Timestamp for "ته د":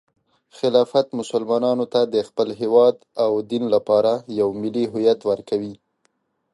1.93-2.15